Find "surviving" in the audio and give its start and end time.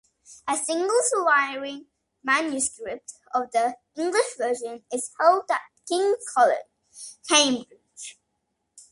1.03-1.85